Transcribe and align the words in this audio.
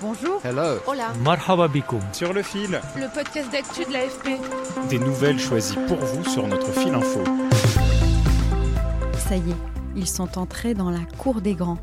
Bonjour. 0.00 0.40
Hello. 0.44 0.78
Hola. 0.86 1.12
Marhaba 1.24 1.66
bikoum. 1.68 2.00
Sur 2.12 2.32
le 2.32 2.42
fil, 2.42 2.80
Le 2.96 3.12
podcast 3.12 3.50
d'actu 3.50 3.84
de 3.84 3.92
l'AFP. 3.92 4.38
des 4.88 4.98
nouvelles 4.98 5.38
choisies 5.40 5.76
pour 5.88 5.96
vous 5.98 6.24
sur 6.24 6.46
notre 6.46 6.70
fil 6.72 6.94
info. 6.94 7.20
Ça 9.18 9.36
y 9.36 9.50
est, 9.50 9.56
ils 9.96 10.06
sont 10.06 10.38
entrés 10.38 10.74
dans 10.74 10.90
la 10.90 11.00
cour 11.18 11.40
des 11.40 11.54
grands. 11.54 11.78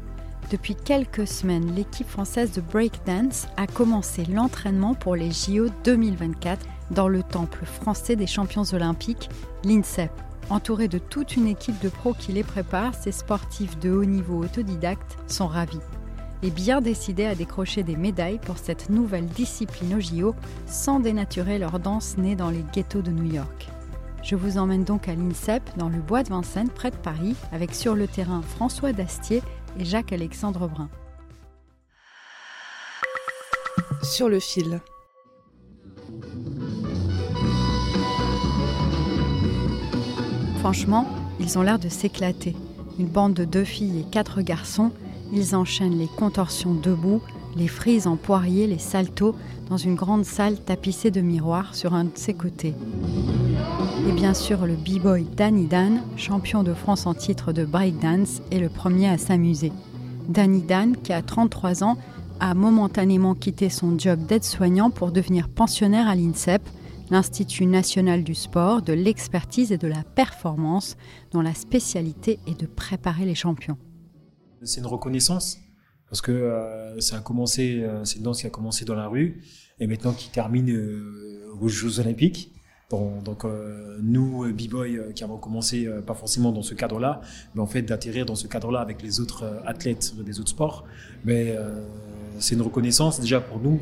Depuis 0.52 0.76
quelques 0.76 1.28
semaines, 1.28 1.74
l'équipe 1.76 2.08
française 2.08 2.52
de 2.54 2.62
breakdance 2.62 3.48
a 3.58 3.68
commencé 3.68 4.24
l'entraînement 4.26 4.94
pour 4.94 5.16
les 5.16 5.32
JO 5.32 5.68
2024 5.84 6.66
dans 6.92 7.08
le 7.08 7.24
temple 7.24 7.66
français 7.66 8.16
des 8.16 8.28
champions 8.28 8.64
olympiques, 8.74 9.30
l'INSEP. 9.64 10.12
Entourés 10.52 10.88
de 10.88 11.00
toute 11.00 11.36
une 11.36 11.48
équipe 11.48 11.82
de 11.82 11.90
pros 11.90 12.14
qui 12.14 12.32
les 12.32 12.44
prépare, 12.44 12.94
ces 12.94 13.12
sportifs 13.12 13.80
de 13.80 13.92
haut 13.92 14.06
niveau 14.06 14.38
autodidactes 14.44 15.18
sont 15.28 15.48
ravis 15.48 15.80
et 16.46 16.52
bien 16.52 16.80
décidés 16.80 17.26
à 17.26 17.34
décrocher 17.34 17.82
des 17.82 17.96
médailles 17.96 18.38
pour 18.38 18.60
cette 18.60 18.92
nouvelle 18.92 19.26
discipline 19.26 19.96
aux 19.96 20.00
JO 20.00 20.36
sans 20.68 21.00
dénaturer 21.00 21.58
leur 21.58 21.80
danse 21.80 22.18
née 22.20 22.36
dans 22.36 22.52
les 22.52 22.64
ghettos 22.72 23.02
de 23.02 23.10
New 23.10 23.34
York. 23.34 23.68
Je 24.22 24.36
vous 24.36 24.60
emmène 24.60 24.84
donc 24.84 25.08
à 25.08 25.16
l'INSEP, 25.16 25.64
dans 25.76 25.90
le 25.90 25.98
bois 25.98 26.22
de 26.22 26.30
Vincennes, 26.30 26.70
près 26.70 26.92
de 26.92 26.98
Paris, 26.98 27.36
avec 27.52 27.74
sur 27.74 27.96
le 27.96 28.08
terrain 28.08 28.44
François 28.44 28.94
Dastier 28.94 29.42
et 29.80 29.86
Jacques-Alexandre 29.86 30.68
Brun. 30.68 30.88
Sur 34.04 34.30
le 34.30 34.40
fil. 34.40 34.82
Franchement, 40.60 41.08
ils 41.40 41.58
ont 41.58 41.64
l'air 41.64 41.80
de 41.80 41.90
s'éclater. 41.90 42.56
Une 43.00 43.08
bande 43.08 43.34
de 43.34 43.46
deux 43.46 43.64
filles 43.64 44.02
et 44.02 44.12
quatre 44.12 44.42
garçons, 44.42 44.92
ils 45.36 45.56
enchaînent 45.56 45.98
les 45.98 46.08
contorsions 46.08 46.74
debout, 46.74 47.22
les 47.56 47.68
frises 47.68 48.08
en 48.08 48.16
poirier, 48.16 48.68
les 48.68 48.80
saltos, 48.80 49.36
dans 49.70 49.78
une 49.78 49.96
grande 49.96 50.26
salle 50.26 50.60
tapissée 50.60 51.12
de 51.12 51.22
miroirs 51.22 51.76
sur 51.76 51.94
un 51.94 52.06
de 52.06 52.12
ses 52.16 52.34
côtés. 52.34 52.74
Et 54.08 54.12
bien 54.12 54.34
sûr, 54.34 54.66
le 54.66 54.76
b-boy 54.76 55.26
Danny 55.36 55.66
Dan, 55.66 56.02
champion 56.16 56.64
de 56.64 56.74
France 56.74 57.06
en 57.06 57.14
titre 57.14 57.52
de 57.52 57.66
breakdance, 57.66 58.42
est 58.52 58.60
le 58.60 58.70
premier 58.70 59.10
à 59.10 59.18
s'amuser. 59.18 59.72
Danny 60.30 60.62
Dan, 60.62 60.96
qui 60.96 61.14
a 61.14 61.22
33 61.22 61.84
ans, 61.84 61.98
a 62.40 62.54
momentanément 62.54 63.36
quitté 63.36 63.70
son 63.70 63.98
job 63.98 64.26
d'aide-soignant 64.26 64.90
pour 64.90 65.12
devenir 65.12 65.50
pensionnaire 65.50 66.08
à 66.08 66.16
l'INSEP, 66.16 66.62
l'Institut 67.10 67.66
national 67.66 68.24
du 68.24 68.36
sport, 68.36 68.82
de 68.82 68.94
l'expertise 68.94 69.72
et 69.72 69.78
de 69.78 69.88
la 69.88 70.04
performance, 70.04 70.98
dont 71.32 71.42
la 71.42 71.54
spécialité 71.54 72.40
est 72.48 72.60
de 72.60 72.66
préparer 72.66 73.26
les 73.26 73.36
champions. 73.36 73.78
C'est 74.66 74.82
une 74.82 74.88
reconnaissance 74.88 75.60
parce 76.10 76.22
que 76.22 76.32
euh, 76.32 77.00
ça 77.00 77.18
a 77.18 77.20
commencé, 77.20 77.82
euh, 77.84 78.04
c'est 78.04 78.18
une 78.18 78.24
danse 78.24 78.42
qui 78.42 78.48
a 78.48 78.50
commencé 78.50 78.86
dans 78.86 78.96
la 78.96 79.08
rue 79.08 79.42
et 79.80 79.88
maintenant 79.88 80.14
qui 80.14 80.30
termine 80.30 80.70
euh, 80.70 81.56
aux 81.60 81.68
Jeux 81.68 82.00
Olympiques. 82.00 82.52
Donc 82.92 83.44
euh, 83.44 83.98
nous, 84.02 84.46
b-boy, 84.54 85.14
qui 85.16 85.24
avons 85.24 85.38
commencé 85.38 85.90
pas 86.06 86.14
forcément 86.14 86.52
dans 86.54 86.62
ce 86.62 86.76
cadre-là, 86.76 87.20
mais 87.54 87.62
en 87.62 87.66
fait 87.66 87.82
d'atterrir 87.82 88.26
dans 88.26 88.36
ce 88.36 88.48
cadre-là 88.48 88.80
avec 88.80 89.02
les 89.02 89.20
autres 89.20 89.60
athlètes 89.66 90.14
des 90.24 90.40
autres 90.40 90.52
sports, 90.52 90.86
mais 91.26 91.58
c'est 92.40 92.56
une 92.56 92.62
reconnaissance 92.62 93.20
déjà 93.20 93.42
pour 93.42 93.60
nous. 93.60 93.82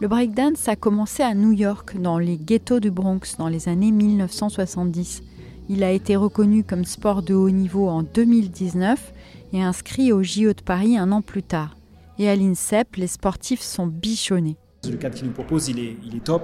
Le 0.00 0.08
breakdance 0.08 0.68
a 0.68 0.76
commencé 0.76 1.24
à 1.24 1.34
New 1.34 1.52
York, 1.52 2.00
dans 2.00 2.18
les 2.18 2.38
ghettos 2.38 2.80
du 2.80 2.90
Bronx, 2.90 3.36
dans 3.36 3.48
les 3.48 3.68
années 3.68 3.92
1970. 3.92 5.22
Il 5.68 5.82
a 5.84 5.92
été 5.92 6.16
reconnu 6.16 6.64
comme 6.64 6.84
sport 6.84 7.22
de 7.22 7.34
haut 7.34 7.50
niveau 7.50 7.88
en 7.88 8.02
2019 8.02 9.12
et 9.52 9.62
inscrit 9.62 10.12
au 10.12 10.22
JO 10.22 10.52
de 10.52 10.62
Paris 10.62 10.96
un 10.96 11.12
an 11.12 11.22
plus 11.22 11.42
tard. 11.42 11.76
Et 12.18 12.28
à 12.28 12.34
l'INSEP, 12.34 12.96
les 12.96 13.06
sportifs 13.06 13.60
sont 13.60 13.86
bichonnés. 13.86 14.56
Le 14.88 14.96
cadre 14.96 15.14
qu'ils 15.16 15.26
nous 15.26 15.32
proposent, 15.32 15.68
il 15.68 15.78
est, 15.78 15.96
il 16.04 16.16
est 16.16 16.24
top. 16.24 16.42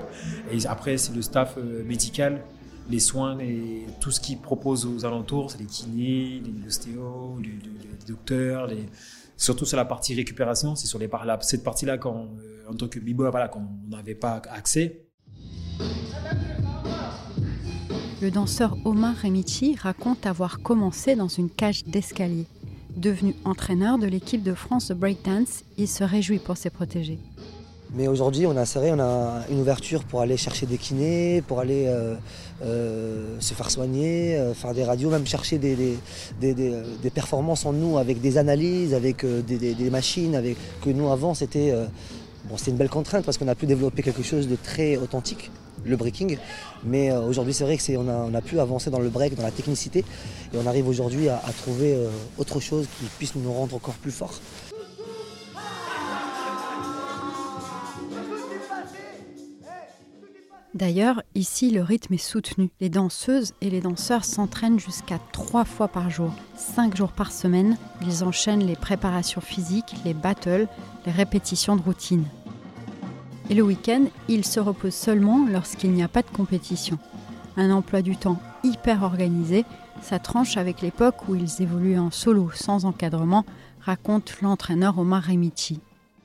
Et 0.52 0.66
après, 0.66 0.98
c'est 0.98 1.14
le 1.14 1.22
staff 1.22 1.54
euh, 1.56 1.82
médical, 1.84 2.42
les 2.90 3.00
soins 3.00 3.38
et 3.38 3.86
tout 4.00 4.10
ce 4.10 4.20
qu'ils 4.20 4.38
proposent 4.38 4.84
aux 4.86 5.04
alentours, 5.06 5.50
c'est 5.50 5.58
les 5.58 5.66
kinés, 5.66 6.42
les 6.44 6.66
ostéos, 6.66 7.38
les, 7.40 7.48
les- 7.48 7.88
les 7.98 8.06
docteurs, 8.06 8.66
les... 8.66 8.84
surtout 9.36 9.64
sur 9.64 9.76
la 9.78 9.84
partie 9.86 10.14
récupération, 10.14 10.74
c'est 10.76 10.86
sur 10.86 10.98
les 10.98 11.08
par 11.08 11.24
cette 11.42 11.64
partie-là, 11.64 11.96
quand, 11.96 12.26
euh, 12.38 12.70
en 12.70 12.74
tant 12.74 12.88
que 12.88 12.98
b-boy, 12.98 13.30
voilà, 13.30 13.48
quand 13.48 13.62
on 13.86 13.96
n'avait 13.96 14.14
pas 14.14 14.42
accès. 14.50 15.06
Le 18.24 18.30
danseur 18.30 18.78
Omar 18.86 19.14
Remichi 19.22 19.76
raconte 19.78 20.24
avoir 20.24 20.62
commencé 20.62 21.14
dans 21.14 21.28
une 21.28 21.50
cage 21.50 21.84
d'escalier. 21.84 22.46
Devenu 22.96 23.34
entraîneur 23.44 23.98
de 23.98 24.06
l'équipe 24.06 24.42
de 24.42 24.54
France 24.54 24.88
de 24.88 24.94
breakdance, 24.94 25.62
il 25.76 25.86
se 25.86 26.02
réjouit 26.04 26.38
pour 26.38 26.56
ses 26.56 26.70
protégés. 26.70 27.18
Mais 27.94 28.08
aujourd'hui, 28.08 28.46
on 28.46 28.56
a 28.56 28.62
a 28.62 29.44
une 29.50 29.60
ouverture 29.60 30.04
pour 30.04 30.22
aller 30.22 30.38
chercher 30.38 30.64
des 30.64 30.78
kinés, 30.78 31.42
pour 31.46 31.60
aller 31.60 31.84
euh, 31.86 32.14
euh, 32.62 33.36
se 33.40 33.52
faire 33.52 33.70
soigner, 33.70 34.36
euh, 34.36 34.54
faire 34.54 34.72
des 34.72 34.84
radios, 34.84 35.10
même 35.10 35.26
chercher 35.26 35.58
des, 35.58 35.98
performances 37.14 37.66
en 37.66 37.74
nous 37.74 37.98
avec 37.98 38.22
des 38.22 38.38
analyses, 38.38 38.94
avec 38.94 39.26
des, 39.26 39.90
machines, 39.90 40.34
avec 40.34 40.56
que 40.82 40.88
nous 40.88 41.10
avant 41.10 41.34
c'était 41.34 41.74
bon, 42.44 42.56
c'était 42.56 42.70
une 42.70 42.76
belle 42.76 42.88
contrainte 42.88 43.24
parce 43.24 43.38
qu'on 43.38 43.48
a 43.48 43.54
pu 43.54 43.66
développer 43.66 44.02
quelque 44.02 44.22
chose 44.22 44.48
de 44.48 44.56
très 44.56 44.96
authentique, 44.96 45.50
le 45.84 45.96
breaking. 45.96 46.38
Mais 46.84 47.10
euh, 47.10 47.20
aujourd'hui, 47.22 47.54
c'est 47.54 47.64
vrai 47.64 47.76
que 47.76 47.82
c'est 47.82 47.96
on 47.96 48.08
a, 48.08 48.12
on 48.12 48.34
a 48.34 48.40
pu 48.40 48.58
avancer 48.60 48.90
dans 48.90 49.00
le 49.00 49.08
break, 49.08 49.34
dans 49.34 49.42
la 49.42 49.50
technicité, 49.50 50.00
et 50.52 50.56
on 50.62 50.66
arrive 50.66 50.88
aujourd'hui 50.88 51.28
à, 51.28 51.36
à 51.44 51.52
trouver 51.52 51.94
euh, 51.94 52.08
autre 52.38 52.60
chose 52.60 52.86
qui 52.98 53.06
puisse 53.18 53.34
nous 53.34 53.52
rendre 53.52 53.74
encore 53.74 53.94
plus 53.94 54.12
forts. 54.12 54.40
D'ailleurs, 60.74 61.22
ici, 61.36 61.70
le 61.70 61.82
rythme 61.82 62.14
est 62.14 62.18
soutenu. 62.18 62.68
Les 62.80 62.88
danseuses 62.88 63.52
et 63.60 63.70
les 63.70 63.80
danseurs 63.80 64.24
s'entraînent 64.24 64.80
jusqu'à 64.80 65.20
trois 65.30 65.64
fois 65.64 65.86
par 65.86 66.10
jour, 66.10 66.32
cinq 66.56 66.96
jours 66.96 67.12
par 67.12 67.30
semaine. 67.30 67.76
Ils 68.02 68.24
enchaînent 68.24 68.66
les 68.66 68.74
préparations 68.74 69.40
physiques, 69.40 69.94
les 70.04 70.14
battles, 70.14 70.66
les 71.06 71.12
répétitions 71.12 71.76
de 71.76 71.82
routine. 71.82 72.24
Et 73.50 73.54
le 73.54 73.62
week-end, 73.62 74.06
ils 74.28 74.44
se 74.44 74.58
reposent 74.58 74.94
seulement 74.94 75.46
lorsqu'il 75.48 75.92
n'y 75.92 76.02
a 76.02 76.08
pas 76.08 76.22
de 76.22 76.30
compétition. 76.30 76.98
Un 77.56 77.70
emploi 77.70 78.02
du 78.02 78.16
temps 78.16 78.40
hyper 78.64 79.04
organisé, 79.04 79.64
ça 80.02 80.18
tranche 80.18 80.56
avec 80.56 80.80
l'époque 80.80 81.28
où 81.28 81.36
ils 81.36 81.62
évoluaient 81.62 81.98
en 81.98 82.10
solo, 82.10 82.50
sans 82.52 82.84
encadrement, 82.84 83.44
raconte 83.80 84.40
l'entraîneur 84.42 84.98
Omar 84.98 85.22
Remichi. 85.22 85.78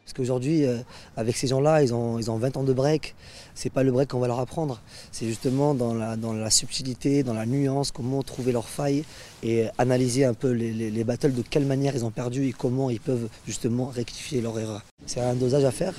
Parce 0.09 0.17
qu'aujourd'hui, 0.17 0.65
euh, 0.65 0.77
avec 1.17 1.37
ces 1.37 1.45
gens-là, 1.45 1.83
ils 1.83 1.93
ont, 1.93 2.17
ils 2.17 2.31
ont 2.31 2.37
20 2.37 2.57
ans 2.57 2.63
de 2.63 2.73
break. 2.73 3.13
C'est 3.53 3.69
pas 3.69 3.83
le 3.83 3.91
break 3.91 4.09
qu'on 4.09 4.17
va 4.19 4.25
leur 4.25 4.39
apprendre. 4.39 4.81
C'est 5.11 5.27
justement 5.27 5.75
dans 5.75 5.93
la, 5.93 6.49
subtilité, 6.49 7.21
dans 7.21 7.35
la 7.35 7.45
nuance, 7.45 7.91
comment 7.91 8.23
trouver 8.23 8.51
leurs 8.51 8.67
failles 8.67 9.03
et 9.43 9.65
analyser 9.77 10.25
un 10.25 10.33
peu 10.33 10.49
les, 10.49 10.71
les- 10.71 10.89
les 10.89 11.03
battles, 11.03 11.31
de 11.35 11.43
quelle 11.47 11.65
manière 11.65 11.95
ils 11.95 12.03
ont 12.05 12.09
perdu 12.09 12.47
et 12.47 12.53
comment 12.53 12.89
ils 12.89 12.99
peuvent 12.99 13.27
justement 13.45 13.85
rectifier 13.85 14.41
leur 14.41 14.57
erreur. 14.59 14.81
C'est 15.05 15.19
un 15.21 15.35
dosage 15.35 15.63
à 15.63 15.69
faire 15.71 15.93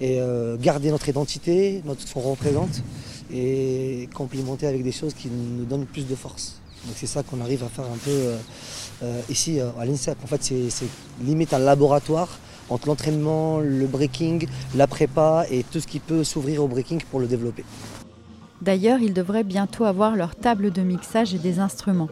et 0.00 0.18
euh, 0.22 0.56
garder 0.56 0.90
notre 0.90 1.10
identité, 1.10 1.82
notre, 1.84 2.08
ce 2.08 2.18
représente 2.18 2.82
et 3.30 4.08
complimenter 4.14 4.66
avec 4.68 4.82
des 4.82 4.92
choses 4.92 5.12
qui 5.12 5.28
nous 5.28 5.66
donnent 5.66 5.84
plus 5.84 6.06
de 6.06 6.14
force. 6.14 6.54
Donc 6.86 6.94
c'est 6.96 7.06
ça 7.06 7.22
qu'on 7.22 7.42
arrive 7.42 7.62
à 7.62 7.68
faire 7.68 7.84
un 7.84 7.98
peu 7.98 8.32
euh, 9.02 9.20
ici 9.28 9.60
à 9.60 9.84
l'INSEP. 9.84 10.16
En 10.24 10.26
fait, 10.26 10.42
c'est 10.42 10.86
limite 11.22 11.52
un 11.52 11.58
laboratoire 11.58 12.38
entre 12.70 12.88
l'entraînement, 12.88 13.60
le 13.60 13.86
breaking, 13.86 14.46
la 14.74 14.86
prépa 14.86 15.44
et 15.50 15.64
tout 15.64 15.80
ce 15.80 15.86
qui 15.86 15.98
peut 15.98 16.24
s'ouvrir 16.24 16.64
au 16.64 16.68
breaking 16.68 17.00
pour 17.10 17.20
le 17.20 17.26
développer. 17.26 17.64
D'ailleurs, 18.62 19.00
ils 19.00 19.14
devraient 19.14 19.44
bientôt 19.44 19.84
avoir 19.84 20.16
leur 20.16 20.34
table 20.34 20.70
de 20.70 20.82
mixage 20.82 21.34
et 21.34 21.38
des 21.38 21.58
instruments. 21.60 22.10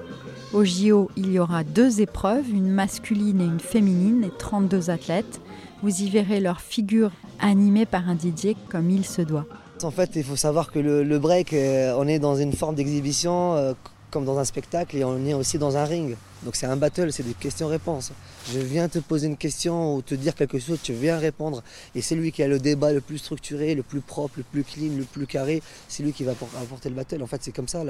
Au 0.54 0.64
JO, 0.64 1.10
il 1.16 1.30
y 1.30 1.38
aura 1.38 1.62
deux 1.62 2.00
épreuves, 2.00 2.48
une 2.50 2.70
masculine 2.70 3.40
et 3.40 3.44
une 3.44 3.60
féminine, 3.60 4.24
et 4.24 4.32
32 4.38 4.88
athlètes. 4.88 5.40
Vous 5.82 6.02
y 6.02 6.08
verrez 6.08 6.40
leurs 6.40 6.62
figures 6.62 7.10
animées 7.38 7.84
par 7.84 8.08
un 8.08 8.14
DJ 8.14 8.54
comme 8.70 8.90
il 8.90 9.04
se 9.04 9.20
doit. 9.20 9.44
En 9.82 9.90
fait, 9.90 10.16
il 10.16 10.24
faut 10.24 10.36
savoir 10.36 10.72
que 10.72 10.78
le, 10.78 11.04
le 11.04 11.18
break, 11.18 11.52
euh, 11.52 11.94
on 11.98 12.08
est 12.08 12.18
dans 12.18 12.34
une 12.34 12.52
forme 12.52 12.74
d'exhibition 12.74 13.54
euh, 13.54 13.74
comme 14.10 14.24
dans 14.24 14.38
un 14.38 14.44
spectacle 14.44 14.96
et 14.96 15.04
on 15.04 15.24
est 15.26 15.34
aussi 15.34 15.58
dans 15.58 15.76
un 15.76 15.84
ring. 15.84 16.16
Donc 16.44 16.54
c'est 16.54 16.66
un 16.66 16.76
battle, 16.76 17.12
c'est 17.12 17.24
des 17.24 17.34
questions-réponses. 17.34 18.12
Je 18.52 18.60
viens 18.60 18.88
te 18.88 18.98
poser 19.00 19.26
une 19.26 19.36
question 19.36 19.96
ou 19.96 20.02
te 20.02 20.14
dire 20.14 20.34
quelque 20.34 20.58
chose, 20.58 20.78
tu 20.82 20.92
viens 20.92 21.18
répondre. 21.18 21.62
Et 21.94 22.00
c'est 22.00 22.14
lui 22.14 22.30
qui 22.30 22.42
a 22.42 22.48
le 22.48 22.58
débat 22.58 22.92
le 22.92 23.00
plus 23.00 23.18
structuré, 23.18 23.74
le 23.74 23.82
plus 23.82 24.00
propre, 24.00 24.34
le 24.38 24.44
plus 24.44 24.62
clean, 24.62 24.96
le 24.96 25.04
plus 25.04 25.26
carré. 25.26 25.62
C'est 25.88 26.02
lui 26.02 26.12
qui 26.12 26.24
va 26.24 26.32
apporter 26.32 26.88
le 26.88 26.94
battle. 26.94 27.22
En 27.22 27.26
fait, 27.26 27.42
c'est 27.42 27.52
comme 27.52 27.68
ça. 27.68 27.82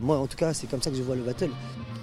moi, 0.00 0.18
en 0.18 0.26
tout 0.26 0.36
cas, 0.36 0.52
c'est 0.52 0.68
comme 0.68 0.82
ça 0.82 0.90
que 0.90 0.96
je 0.96 1.02
vois 1.02 1.16
le 1.16 1.22
battle. 1.22 1.50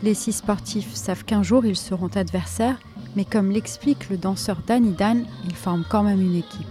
Les 0.04 0.14
six 0.14 0.34
sportifs 0.34 0.94
savent 0.94 1.26
qu'un 1.26 1.44
jour, 1.44 1.66
ils 1.66 1.76
seront 1.76 2.08
adversaires. 2.16 2.80
Mais 3.16 3.26
comme 3.26 3.52
l'explique 3.52 4.10
le 4.10 4.18
danseur 4.18 4.62
Danny 4.68 4.92
Dan, 4.92 5.26
ils 5.46 5.56
forment 5.56 5.86
quand 5.90 6.04
même 6.04 6.22
une 6.22 6.36
équipe. 6.36 6.68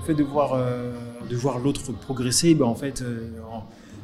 Le 0.00 0.06
fait 0.06 0.14
de 0.14 0.24
voir, 0.24 0.54
euh, 0.54 0.92
de 1.28 1.36
voir 1.36 1.58
l'autre 1.58 1.92
progresser, 1.92 2.54
ben 2.54 2.64
en 2.64 2.74
fait, 2.74 3.02
euh, 3.02 3.28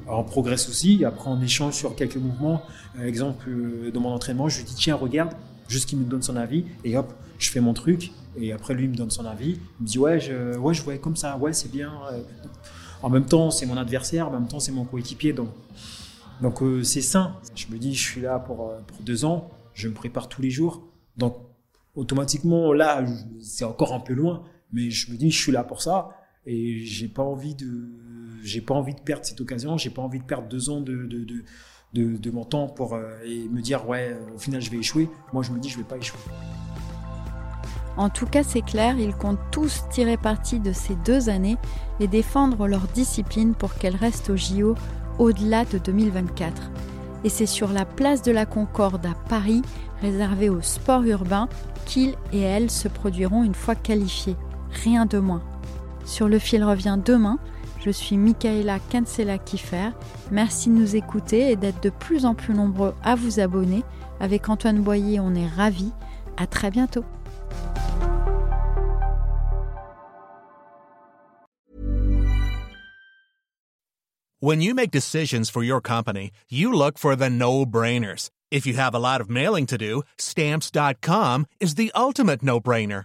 on 0.08 0.24
progresse 0.24 0.68
aussi. 0.68 1.04
Après, 1.04 1.28
on 1.28 1.40
échange 1.40 1.74
sur 1.74 1.94
quelques 1.94 2.16
mouvements. 2.16 2.62
Euh, 2.98 3.06
exemple, 3.06 3.48
euh, 3.48 3.90
dans 3.90 4.00
mon 4.00 4.10
entraînement, 4.10 4.48
je 4.48 4.58
lui 4.58 4.64
dis 4.64 4.74
tiens, 4.74 4.94
regarde, 4.94 5.32
juste 5.68 5.88
qu'il 5.88 5.98
me 5.98 6.04
donne 6.04 6.22
son 6.22 6.36
avis. 6.36 6.64
Et 6.84 6.96
hop, 6.96 7.12
je 7.38 7.50
fais 7.50 7.60
mon 7.60 7.74
truc. 7.74 8.12
Et 8.38 8.52
après, 8.52 8.74
lui, 8.74 8.84
il 8.84 8.90
me 8.90 8.96
donne 8.96 9.10
son 9.10 9.24
avis. 9.24 9.58
Il 9.80 9.82
me 9.82 9.86
dit 9.86 9.98
ouais, 9.98 10.20
je, 10.20 10.56
ouais, 10.56 10.74
vois 10.74 10.98
comme 10.98 11.16
ça. 11.16 11.36
Ouais, 11.36 11.52
c'est 11.52 11.70
bien. 11.70 11.92
Euh. 12.12 12.20
En 13.02 13.10
même 13.10 13.26
temps, 13.26 13.50
c'est 13.50 13.66
mon 13.66 13.76
adversaire. 13.76 14.28
En 14.28 14.32
même 14.32 14.48
temps, 14.48 14.60
c'est 14.60 14.72
mon 14.72 14.84
coéquipier. 14.84 15.32
Donc, 15.32 15.48
donc 16.40 16.60
c'est 16.82 17.02
sain. 17.02 17.36
Je 17.54 17.66
me 17.70 17.78
dis, 17.78 17.94
je 17.94 18.02
suis 18.02 18.20
là 18.20 18.38
pour, 18.38 18.72
pour 18.86 19.00
deux 19.02 19.24
ans. 19.24 19.50
Je 19.74 19.88
me 19.88 19.94
prépare 19.94 20.28
tous 20.28 20.40
les 20.40 20.50
jours. 20.50 20.82
Donc, 21.16 21.36
automatiquement, 21.94 22.72
là, 22.72 23.04
c'est 23.40 23.64
encore 23.64 23.92
un 23.92 24.00
peu 24.00 24.14
loin. 24.14 24.44
Mais 24.72 24.90
je 24.90 25.12
me 25.12 25.16
dis, 25.16 25.30
je 25.30 25.40
suis 25.40 25.52
là 25.52 25.62
pour 25.62 25.82
ça. 25.82 26.10
Et 26.46 26.84
j'ai 26.84 27.08
pas 27.08 27.22
envie 27.22 27.54
de 27.54 27.88
j'ai 28.46 28.60
pas 28.60 28.74
envie 28.74 28.94
de 28.94 29.00
perdre 29.00 29.24
cette 29.24 29.40
occasion, 29.40 29.76
j'ai 29.76 29.90
pas 29.90 30.02
envie 30.02 30.20
de 30.20 30.24
perdre 30.24 30.48
deux 30.48 30.70
ans 30.70 30.80
de, 30.80 31.06
de, 31.06 31.44
de, 31.92 32.16
de, 32.16 32.30
mon 32.30 32.44
temps 32.44 32.68
pour 32.68 32.94
euh, 32.94 33.18
et 33.24 33.48
me 33.48 33.60
dire 33.60 33.88
ouais 33.88 34.12
euh, 34.12 34.34
au 34.34 34.38
final 34.38 34.60
je 34.60 34.70
vais 34.70 34.78
échouer. 34.78 35.08
Moi 35.32 35.42
je 35.42 35.50
me 35.50 35.58
dis 35.58 35.68
je 35.68 35.78
vais 35.78 35.84
pas 35.84 35.96
échouer. 35.96 36.20
En 37.96 38.10
tout 38.10 38.26
cas, 38.26 38.42
c'est 38.42 38.60
clair, 38.60 38.98
ils 38.98 39.14
comptent 39.14 39.38
tous 39.50 39.84
tirer 39.90 40.18
parti 40.18 40.60
de 40.60 40.72
ces 40.74 40.94
deux 40.96 41.30
années 41.30 41.56
et 41.98 42.06
défendre 42.06 42.66
leur 42.66 42.86
discipline 42.88 43.54
pour 43.54 43.74
qu'elle 43.74 43.96
reste 43.96 44.28
au 44.28 44.36
JO 44.36 44.74
au-delà 45.18 45.64
de 45.64 45.78
2024. 45.78 46.70
Et 47.24 47.30
c'est 47.30 47.46
sur 47.46 47.72
la 47.72 47.86
place 47.86 48.20
de 48.20 48.32
la 48.32 48.44
Concorde 48.44 49.06
à 49.06 49.14
Paris, 49.30 49.62
réservée 50.02 50.50
au 50.50 50.60
sport 50.60 51.04
urbain, 51.04 51.48
qu'ils 51.86 52.16
et 52.34 52.40
elles 52.40 52.70
se 52.70 52.88
produiront 52.88 53.42
une 53.44 53.54
fois 53.54 53.74
qualifiés. 53.74 54.36
Rien 54.84 55.06
de 55.06 55.18
moins. 55.18 55.42
Sur 56.04 56.28
le 56.28 56.38
fil 56.38 56.62
revient 56.62 56.98
demain 57.02 57.38
je 57.86 57.92
suis 57.92 58.16
Michaela 58.16 58.80
Cancela-Kiffer. 58.90 59.90
Merci 60.32 60.70
de 60.70 60.74
nous 60.74 60.96
écouter 60.96 61.52
et 61.52 61.56
d'être 61.56 61.80
de 61.80 61.90
plus 61.90 62.26
en 62.26 62.34
plus 62.34 62.52
nombreux 62.52 62.94
à 63.04 63.14
vous 63.14 63.38
abonner. 63.38 63.84
Avec 64.18 64.48
Antoine 64.48 64.80
Boyer, 64.80 65.20
on 65.20 65.36
est 65.36 65.46
ravis. 65.46 65.92
À 66.36 66.48
très 66.48 66.72
bientôt. 66.72 67.04
When 74.40 74.60
you 74.60 74.74
make 74.74 74.90
decisions 74.90 75.48
for 75.48 75.62
your 75.62 75.80
company, 75.80 76.30
you 76.50 76.72
look 76.72 76.98
for 76.98 77.16
the 77.16 77.30
no-brainers. 77.30 78.30
If 78.50 78.66
you 78.66 78.74
have 78.74 78.94
a 78.94 78.98
lot 78.98 79.20
of 79.20 79.30
mailing 79.30 79.66
to 79.66 79.78
do, 79.78 80.02
stamps.com 80.18 81.46
is 81.60 81.76
the 81.76 81.90
ultimate 81.94 82.42
no-brainer. 82.42 83.04